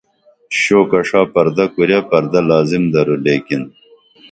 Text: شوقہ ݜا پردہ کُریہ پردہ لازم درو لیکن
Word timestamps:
شوقہ 0.59 0.99
ݜا 1.07 1.21
پردہ 1.33 1.65
کُریہ 1.73 1.99
پردہ 2.09 2.39
لازم 2.49 2.83
درو 2.93 3.15
لیکن 3.25 3.61